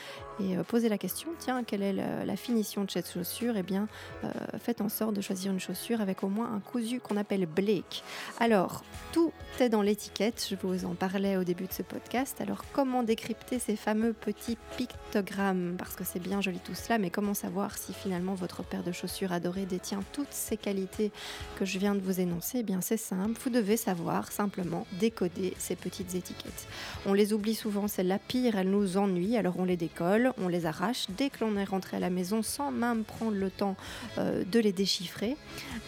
et 0.42 0.58
euh, 0.58 0.64
poser 0.64 0.90
la 0.90 0.98
question, 0.98 1.30
tiens, 1.40 1.64
quelle 1.64 1.82
est 1.82 1.94
la, 1.94 2.36
finition 2.36 2.84
de 2.84 2.92
cette 2.92 3.10
chaussure? 3.10 3.56
Eh 3.56 3.64
bien, 3.64 3.88
euh, 4.24 4.30
faites 4.60 4.82
en 4.82 4.90
sorte 4.90 5.14
de 5.14 5.22
choisir 5.22 5.54
une 5.54 5.60
chaussure 5.60 6.02
avec 6.02 6.24
au 6.24 6.28
moins 6.28 6.54
un 6.54 6.60
cousu 6.60 7.00
qu'on 7.00 7.16
appelle 7.16 7.46
blick. 7.46 8.04
Alors, 8.42 8.84
tout 9.14 9.32
est 9.62 9.70
dans 9.70 9.82
l'étiquette, 9.82 10.46
je 10.50 10.56
vous 10.62 10.84
en 10.84 10.96
parlais 10.96 11.38
au 11.38 11.46
début 11.46 11.66
de 11.66 11.72
ce 11.72 11.82
podcast. 11.82 12.42
Alors, 12.42 12.66
comment 12.74 13.04
décrypter 13.04 13.58
ces 13.60 13.78
fameux 13.78 14.12
petits 14.12 14.35
pictogrammes 14.78 15.76
Parce 15.78 15.96
que 15.96 16.04
c'est 16.04 16.20
bien 16.20 16.42
joli 16.42 16.60
tout 16.60 16.76
cela, 16.76 16.98
mais 16.98 17.10
comment 17.10 17.34
savoir 17.34 17.78
si 17.78 17.94
finalement 17.94 18.34
votre 18.34 18.64
paire 18.64 18.84
de 18.84 18.92
chaussures 18.92 19.32
adorée 19.32 19.66
détient 19.66 20.02
toutes 20.14 20.32
ces 20.32 20.58
qualités 20.58 21.12
que 21.58 21.66
je 21.66 21.80
viens 21.80 21.96
de 21.96 22.02
vous 22.02 22.20
énoncer? 22.20 22.60
Eh 22.60 22.64
bien, 22.64 22.82
c'est 22.82 22.98
simple, 22.98 23.40
vous 23.44 23.50
devez 23.50 23.78
savoir 23.78 24.32
simplement 24.32 24.86
décoder 25.00 25.54
ces 25.58 25.76
petites 25.76 26.16
étiquettes. 26.16 26.68
On 27.06 27.14
les 27.14 27.34
oublie 27.34 27.56
souvent, 27.56 27.88
celles-là, 27.88 28.20
pire, 28.20 28.58
elles 28.58 28.70
nous 28.70 28.98
ennuient, 28.98 29.38
alors 29.38 29.56
on 29.58 29.66
les 29.66 29.78
décolle, 29.78 30.34
on 30.38 30.48
les 30.48 30.66
arrache 30.66 31.08
dès 31.18 31.30
que 31.30 31.44
l'on 31.44 31.58
est 31.58 31.64
rentré 31.64 31.98
à 31.98 32.00
la 32.00 32.10
maison 32.10 32.42
sans 32.42 32.72
même 32.72 33.04
prendre 33.04 33.38
le 33.38 33.50
temps 33.50 33.76
euh, 34.18 34.44
de 34.44 34.60
les 34.60 34.72
déchiffrer. 34.72 35.38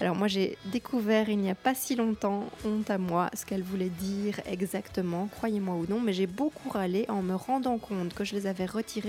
Alors, 0.01 0.15
moi, 0.15 0.27
j'ai 0.27 0.57
découvert 0.65 1.29
il 1.29 1.39
n'y 1.39 1.49
a 1.49 1.55
pas 1.55 1.75
si 1.75 1.95
longtemps, 1.95 2.45
honte 2.65 2.89
à 2.89 2.97
moi, 2.97 3.29
ce 3.33 3.45
qu'elle 3.45 3.63
voulait 3.63 3.89
dire 3.89 4.39
exactement, 4.45 5.27
croyez-moi 5.27 5.75
ou 5.75 5.85
non, 5.89 5.99
mais 5.99 6.13
j'ai 6.13 6.27
beaucoup 6.27 6.69
râlé 6.69 7.05
en 7.09 7.21
me 7.21 7.35
rendant 7.35 7.77
compte 7.77 8.13
que 8.13 8.23
je 8.23 8.35
les 8.37 8.47
avais 8.47 8.67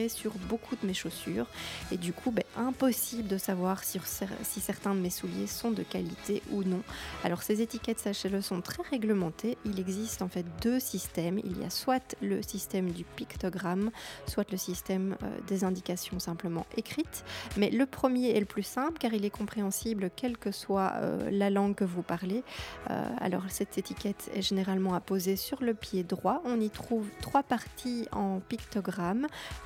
sur 0.09 0.33
beaucoup 0.49 0.77
de 0.77 0.87
mes 0.87 0.95
chaussures. 0.95 1.47
Et 1.93 1.97
du 1.97 2.13
coup, 2.13 2.31
ben, 2.31 2.45
impossible 2.57 3.29
de 3.29 3.39
savoir 3.39 3.85
si, 3.85 4.01
si 4.43 4.61
certains 4.61 4.95
de 4.95 5.01
mes 5.01 5.11
souliers 5.11 5.47
sont 5.47 5.71
de 5.71 5.83
qualité 5.83 6.43
ou 6.51 6.63
non. 6.65 6.83
Alors 7.25 7.43
ces 7.43 7.61
étiquettes, 7.61 7.99
sachez-le, 7.99 8.41
sont 8.41 8.61
très 8.61 8.83
réglementées. 8.83 9.59
Il 9.65 9.79
existe 9.79 10.23
en 10.23 10.29
fait 10.29 10.47
deux 10.63 10.81
systèmes. 10.81 11.39
Il 11.45 11.61
y 11.61 11.65
a 11.65 11.71
soit 11.71 12.17
le 12.23 12.43
système 12.43 12.91
du 12.93 13.05
pictogramme, 13.05 13.91
soit 14.27 14.51
le 14.51 14.57
système 14.57 15.17
euh, 15.23 15.27
des 15.47 15.65
indications 15.65 16.19
simplement 16.19 16.67
écrites. 16.77 17.25
Mais 17.57 17.71
le 17.71 17.87
premier 17.87 18.31
est 18.31 18.41
le 18.41 18.47
plus 18.47 18.63
simple 18.63 18.99
car 18.99 19.13
il 19.13 19.25
est 19.25 19.31
compréhensible 19.31 20.11
quelle 20.15 20.39
que 20.39 20.53
soit 20.53 20.93
euh, 20.97 21.31
la 21.31 21.51
langue 21.51 21.75
que 21.75 21.85
vous 21.85 22.03
parlez. 22.03 22.43
Euh, 22.91 23.09
alors 23.19 23.45
cette 23.49 23.77
étiquette 23.77 24.31
est 24.35 24.43
généralement 24.43 24.95
apposée 24.95 25.37
sur 25.37 25.63
le 25.63 25.75
pied 25.75 26.03
droit. 26.03 26.43
On 26.45 26.61
y 26.61 26.71
trouve 26.71 27.09
trois 27.21 27.43
parties 27.43 28.07
en 28.13 28.41
pictogramme, 28.41 29.18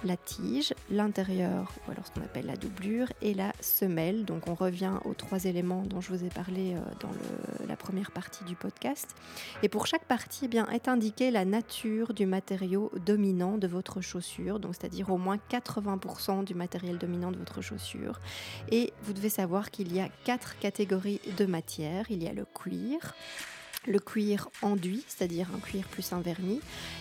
la 0.05 0.17
tige, 0.17 0.75
l'intérieur, 0.91 1.73
ou 1.87 1.91
alors 1.91 2.07
ce 2.07 2.13
qu'on 2.13 2.23
appelle 2.23 2.47
la 2.47 2.57
doublure, 2.57 3.09
et 3.21 3.35
la 3.35 3.53
semelle. 3.61 4.25
Donc 4.25 4.49
on 4.49 4.55
revient 4.55 4.95
aux 5.05 5.15
trois 5.15 5.45
éléments 5.45 5.83
dont 5.83 6.01
je 6.01 6.09
vous 6.09 6.25
ai 6.25 6.29
parlé 6.29 6.77
dans 7.01 7.11
la 7.69 7.77
première 7.77 8.11
partie 8.11 8.45
du 8.45 8.55
podcast. 8.55 9.09
Et 9.63 9.69
pour 9.69 9.87
chaque 9.87 10.05
partie, 10.05 10.47
eh 10.47 10.49
bien, 10.49 10.67
est 10.69 10.89
indiquée 10.89 11.31
la 11.31 11.45
nature 11.45 12.15
du 12.15 12.27
matériau 12.27 12.91
dominant 13.05 13.59
de 13.59 13.67
votre 13.67 14.01
chaussure, 14.01 14.61
donc 14.61 14.75
c'est-à-dire 14.75 15.11
au 15.11 15.19
moins 15.19 15.39
80% 15.51 16.45
du 16.45 16.55
matériel 16.55 16.99
dominant 16.99 17.31
de 17.31 17.39
votre 17.39 17.61
chaussure. 17.61 18.21
Et 18.71 18.93
vous 19.03 19.13
devez 19.13 19.29
savoir 19.29 19.71
qu'il 19.71 19.95
y 19.95 20.01
a 20.01 20.09
quatre 20.25 20.59
catégories 20.59 21.21
de 21.37 21.47
matière. 21.47 22.07
Il 22.11 22.23
y 22.23 22.29
a 22.29 22.33
le 22.33 22.45
cuir, 22.45 23.15
le 23.87 23.99
cuir 23.99 24.49
enduit, 24.63 25.05
c'est-à-dire 25.09 25.49
un 25.55 25.59
cuir 25.59 25.87
plus 25.89 26.13
un 26.13 26.21
vernis. 26.21 26.61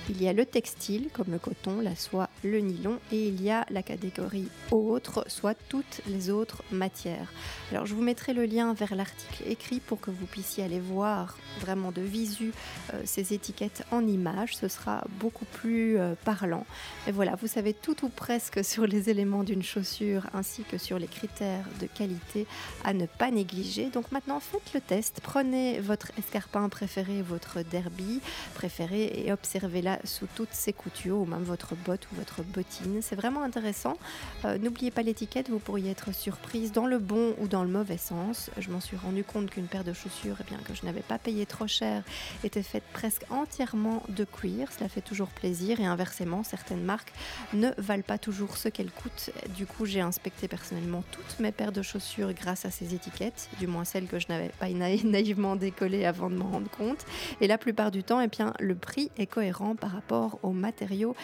Il 0.10 0.22
y 0.22 0.28
a 0.28 0.34
le 0.34 0.46
textile, 0.46 1.10
comme 1.14 1.32
le 1.32 1.40
coton, 1.40 1.80
la 1.80 1.96
soie, 1.96 2.30
le 2.44 2.60
nylon. 2.60 3.00
Et 3.12 3.28
il 3.28 3.42
y 3.42 3.52
a 3.52 3.66
la 3.70 3.84
catégorie 3.84 4.48
autre, 4.72 5.26
soit 5.28 5.56
toutes 5.70 6.02
les 6.08 6.30
autres 6.30 6.64
matières. 6.72 7.32
Alors 7.72 7.86
je 7.86 7.94
vous 7.94 8.02
mettrai 8.02 8.34
le 8.34 8.46
lien 8.46 8.74
vers 8.74 8.96
l'article 8.96 9.44
écrit 9.46 9.80
pour 9.80 10.00
que 10.00 10.12
vous 10.12 10.26
puissiez 10.26 10.64
aller 10.64 10.80
voir 10.80 11.38
vraiment 11.60 11.92
de 11.92 12.02
visu 12.02 12.52
euh, 12.94 13.02
ces 13.06 13.34
étiquettes 13.34 13.84
en 13.92 14.06
images. 14.06 14.56
Ce 14.56 14.68
sera 14.68 15.04
beaucoup 15.20 15.46
plus 15.46 16.00
euh, 16.00 16.16
parlant. 16.24 16.66
Et 17.08 17.12
voilà, 17.12 17.36
vous 17.36 17.48
savez 17.48 17.74
tout 17.74 18.06
ou 18.06 18.10
presque 18.10 18.64
sur 18.72 18.88
les 18.88 19.10
éléments 19.10 19.44
d'une 19.44 19.64
chaussure 19.64 20.28
ainsi 20.34 20.64
que 20.64 20.78
sur 20.78 20.98
les 20.98 21.08
critères 21.08 21.66
de 21.80 21.86
qualité 21.86 22.48
à 22.84 22.94
ne 22.94 23.06
pas 23.06 23.30
négliger. 23.30 23.90
Donc 23.90 24.12
maintenant, 24.12 24.40
faites 24.40 24.74
le 24.74 24.82
test. 24.82 25.20
Prenez 25.22 25.80
votre 25.80 26.12
escarpin 26.18 26.71
préféré, 26.72 27.22
votre 27.22 27.62
derby 27.62 28.20
préféré 28.56 29.24
et 29.24 29.32
observez-la 29.32 30.00
sous 30.04 30.26
toutes 30.36 30.54
ses 30.54 30.74
coutures 30.74 31.18
ou 31.18 31.26
même 31.26 31.44
votre 31.44 31.76
botte 31.76 32.08
ou 32.12 32.16
votre 32.16 32.42
bottine. 32.42 33.02
C'est 33.04 33.16
vraiment 33.16 33.44
intéressant. 33.44 33.98
Euh, 34.46 34.58
n'oubliez 34.58 34.90
pas 34.90 35.04
l'étiquette, 35.04 35.50
vous 35.50 35.60
pourriez 35.60 35.92
être 35.92 36.12
surprise 36.14 36.72
dans 36.72 36.88
le 36.88 36.98
bon 36.98 37.36
ou 37.40 37.48
dans 37.48 37.64
le 37.64 37.70
mauvais 37.70 37.98
sens. 37.98 38.50
Je 38.58 38.72
m'en 38.72 38.80
suis 38.80 38.98
rendu 38.98 39.24
compte 39.24 39.52
qu'une 39.52 39.68
paire 39.68 39.84
de 39.84 39.94
chaussures 39.94 40.38
eh 40.40 40.44
bien, 40.44 40.58
que 40.66 40.74
je 40.74 40.86
n'avais 40.86 41.02
pas 41.02 41.20
payé 41.20 41.46
trop 41.46 41.68
cher 41.68 42.04
était 42.44 42.64
faite 42.64 42.84
presque 42.94 43.26
entièrement 43.30 44.02
de 44.10 44.24
cuir. 44.24 44.70
Cela 44.72 44.90
fait 44.90 45.02
toujours 45.02 45.30
plaisir 45.30 45.80
et 45.80 45.86
inversement, 45.86 46.44
certaines 46.44 46.84
marques 46.84 47.14
ne 47.54 47.70
valent 47.78 48.04
pas 48.04 48.18
toujours 48.18 48.58
ce 48.58 48.70
qu'elles 48.70 48.92
coûtent. 48.92 49.32
Du 49.56 49.66
coup, 49.66 49.86
j'ai 49.86 50.02
inspecté 50.02 50.48
personnellement 50.48 51.04
toutes 51.12 51.40
mes 51.40 51.52
paires 51.52 51.72
de 51.72 51.82
chaussures 51.82 52.34
grâce 52.34 52.66
à 52.66 52.72
ces 52.72 52.96
étiquettes, 52.96 53.50
du 53.60 53.68
moins 53.68 53.86
celles 53.86 54.08
que 54.08 54.20
je 54.20 54.28
n'avais 54.30 54.52
pas 54.60 54.70
naïvement 55.04 55.56
décollées 55.56 56.06
avant 56.06 56.30
de 56.30 56.36
m'en 56.36 56.61
compte. 56.70 57.06
Et 57.40 57.48
la 57.48 57.58
plupart 57.58 57.92
du 57.92 58.04
temps, 58.04 58.20
eh 58.22 58.28
bien, 58.28 58.54
le 58.60 58.76
prix 58.76 59.12
est 59.18 59.28
cohérent 59.28 59.76
par 59.76 59.92
rapport 59.92 60.40
aux 60.44 60.52
matériaux 60.52 61.16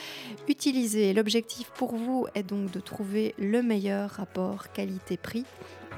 utilisés. 0.48 1.14
L'objectif 1.14 1.70
pour 1.76 1.96
vous 1.96 2.28
est 2.36 2.44
donc 2.44 2.72
de 2.72 2.80
trouver 2.80 3.36
le 3.38 3.62
meilleur 3.62 4.12
rapport 4.12 4.72
qualité-prix. 4.72 5.46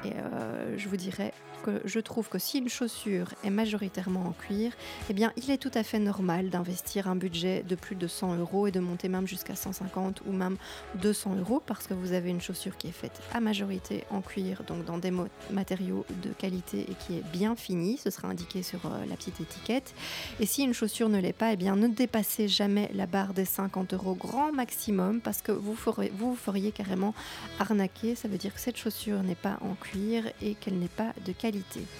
Et 0.04 0.12
euh, 0.12 0.78
je 0.78 0.88
vous 0.88 0.96
dirais 0.96 1.32
que 1.60 1.80
je 1.84 2.00
trouve 2.00 2.28
que 2.28 2.38
si 2.38 2.58
une 2.58 2.68
chaussure 2.68 3.28
est 3.44 3.50
majoritairement 3.50 4.26
en 4.26 4.32
cuir, 4.32 4.72
eh 5.08 5.12
bien, 5.12 5.32
il 5.36 5.50
est 5.50 5.58
tout 5.58 5.70
à 5.74 5.82
fait 5.82 5.98
normal 5.98 6.50
d'investir 6.50 7.08
un 7.08 7.16
budget 7.16 7.62
de 7.62 7.74
plus 7.74 7.96
de 7.96 8.06
100 8.06 8.36
euros 8.36 8.66
et 8.66 8.70
de 8.70 8.80
monter 8.80 9.08
même 9.08 9.26
jusqu'à 9.26 9.54
150 9.54 10.22
ou 10.26 10.32
même 10.32 10.56
200 10.96 11.36
euros 11.36 11.62
parce 11.64 11.86
que 11.86 11.94
vous 11.94 12.12
avez 12.12 12.30
une 12.30 12.40
chaussure 12.40 12.76
qui 12.76 12.88
est 12.88 12.92
faite 12.92 13.20
à 13.32 13.40
majorité 13.40 14.04
en 14.10 14.20
cuir, 14.20 14.62
donc 14.66 14.84
dans 14.84 14.98
des 14.98 15.12
matériaux 15.50 16.04
de 16.22 16.30
qualité 16.30 16.86
et 16.90 16.94
qui 16.94 17.18
est 17.18 17.24
bien 17.32 17.56
finie. 17.56 17.98
Ce 17.98 18.10
sera 18.10 18.28
indiqué 18.28 18.62
sur 18.62 18.86
euh, 18.86 19.04
la 19.08 19.16
petite 19.16 19.40
étiquette. 19.40 19.94
Et 20.40 20.46
si 20.46 20.62
une 20.62 20.74
chaussure 20.74 21.08
ne 21.08 21.20
l'est 21.20 21.32
pas, 21.32 21.52
eh 21.52 21.56
bien, 21.56 21.76
ne 21.76 21.88
dépassez 21.88 22.48
jamais 22.48 22.90
la 22.94 23.06
barre 23.06 23.34
des 23.34 23.44
50 23.44 23.94
euros 23.94 24.14
grand 24.14 24.52
maximum 24.52 25.20
parce 25.20 25.42
que 25.42 25.52
vous, 25.52 25.76
vous 26.14 26.34
feriez 26.34 26.72
carrément 26.72 27.14
arnaquer. 27.58 28.14
Ça 28.14 28.28
veut 28.28 28.38
dire 28.38 28.54
que 28.54 28.60
cette 28.60 28.76
chaussure 28.76 29.22
n'est 29.22 29.34
pas 29.34 29.58
en 29.60 29.74
cuir 29.74 30.24
et 30.42 30.54
qu'elle 30.54 30.78
n'est 30.78 30.88
pas 30.88 31.12
de 31.26 31.32
qualité 31.32 31.49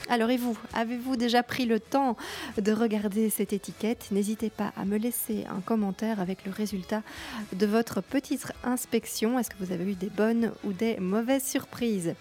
alors 0.08 0.30
et 0.30 0.36
vous, 0.36 0.56
avez-vous 0.74 1.16
déjà 1.16 1.42
pris 1.42 1.66
le 1.66 1.80
temps 1.80 2.16
de 2.60 2.72
regarder 2.72 3.30
cette 3.30 3.52
étiquette? 3.52 4.08
N'hésitez 4.10 4.50
pas 4.50 4.72
à 4.76 4.84
me 4.84 4.96
laisser 4.96 5.46
un 5.48 5.60
commentaire 5.60 6.20
avec 6.20 6.44
le 6.44 6.52
résultat 6.52 7.02
de 7.52 7.66
votre 7.66 8.00
petite 8.00 8.52
inspection. 8.64 9.38
Est-ce 9.38 9.50
que 9.50 9.62
vous 9.62 9.72
avez 9.72 9.92
eu 9.92 9.94
des 9.94 10.10
bonnes 10.10 10.52
ou 10.64 10.72
des 10.72 10.98
mauvaises 10.98 11.44
surprises? 11.44 12.14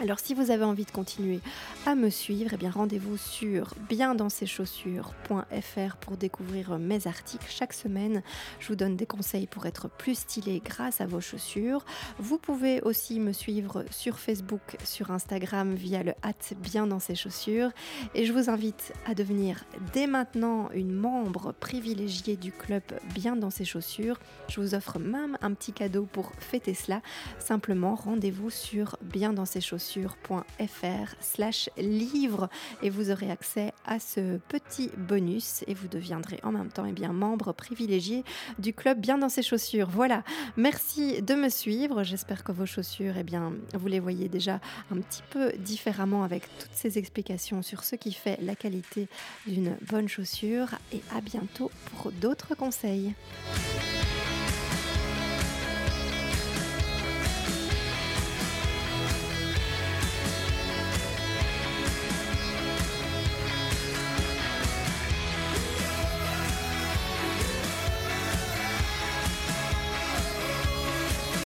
Alors 0.00 0.18
si 0.18 0.34
vous 0.34 0.50
avez 0.50 0.64
envie 0.64 0.84
de 0.84 0.90
continuer 0.90 1.40
à 1.86 1.94
me 1.94 2.10
suivre, 2.10 2.50
eh 2.54 2.56
bien 2.56 2.70
rendez-vous 2.70 3.16
sur 3.16 3.74
biendansceschaussures.fr 3.88 5.96
pour 6.00 6.16
découvrir 6.16 6.76
mes 6.78 7.06
articles. 7.06 7.46
Chaque 7.48 7.72
semaine, 7.72 8.22
je 8.58 8.68
vous 8.68 8.74
donne 8.74 8.96
des 8.96 9.06
conseils 9.06 9.46
pour 9.46 9.66
être 9.66 9.88
plus 9.88 10.18
stylé 10.18 10.60
grâce 10.64 11.00
à 11.00 11.06
vos 11.06 11.20
chaussures. 11.20 11.84
Vous 12.18 12.38
pouvez 12.38 12.80
aussi 12.80 13.20
me 13.20 13.32
suivre 13.32 13.84
sur 13.90 14.18
Facebook, 14.18 14.76
sur 14.82 15.12
Instagram 15.12 15.74
via 15.74 16.02
le 16.02 16.14
hat 16.22 16.54
bien 16.72 16.86
dans 16.86 17.00
ses 17.00 17.14
chaussures 17.14 17.70
et 18.14 18.24
je 18.24 18.32
vous 18.32 18.48
invite 18.48 18.94
à 19.04 19.14
devenir 19.14 19.64
dès 19.92 20.06
maintenant 20.06 20.70
une 20.72 20.92
membre 20.92 21.52
privilégiée 21.52 22.36
du 22.36 22.50
club 22.50 22.82
bien 23.14 23.36
dans 23.36 23.50
ses 23.50 23.66
chaussures. 23.66 24.18
Je 24.48 24.58
vous 24.58 24.74
offre 24.74 24.98
même 24.98 25.36
un 25.42 25.52
petit 25.52 25.74
cadeau 25.74 26.08
pour 26.10 26.32
fêter 26.38 26.72
cela. 26.72 27.02
Simplement 27.38 27.94
rendez-vous 27.94 28.48
sur 28.48 28.96
bien 29.02 29.34
dans 29.34 29.44
ses 29.44 29.60
chaussures 29.60 30.16
.fr 30.26 31.14
slash 31.20 31.68
livre 31.76 32.48
et 32.82 32.88
vous 32.88 33.10
aurez 33.10 33.30
accès 33.30 33.74
à 33.84 34.00
ce 34.00 34.38
petit 34.48 34.90
bonus 34.96 35.64
et 35.66 35.74
vous 35.74 35.88
deviendrez 35.88 36.40
en 36.42 36.52
même 36.52 36.70
temps 36.70 36.86
eh 36.88 36.92
bien, 36.92 37.12
membre 37.12 37.52
privilégié 37.52 38.24
du 38.58 38.72
club 38.72 38.98
Bien 38.98 39.18
dans 39.18 39.28
ses 39.28 39.42
chaussures. 39.42 39.90
Voilà, 39.90 40.22
merci 40.56 41.20
de 41.20 41.34
me 41.34 41.50
suivre. 41.50 42.02
J'espère 42.02 42.44
que 42.44 42.52
vos 42.52 42.66
chaussures, 42.66 43.14
eh 43.18 43.24
bien, 43.24 43.52
vous 43.74 43.88
les 43.88 44.00
voyez 44.00 44.28
déjà 44.28 44.60
un 44.90 44.96
petit 44.96 45.22
peu 45.30 45.52
différemment 45.58 46.22
avec 46.22 46.44
toutes 46.62 46.74
ces 46.74 46.98
explications 46.98 47.62
sur 47.62 47.82
ce 47.82 47.96
qui 47.96 48.12
fait 48.12 48.38
la 48.40 48.54
qualité 48.54 49.08
d'une 49.46 49.76
bonne 49.90 50.08
chaussure 50.08 50.68
et 50.92 51.00
à 51.14 51.20
bientôt 51.20 51.70
pour 51.90 52.12
d'autres 52.12 52.54
conseils. 52.54 53.14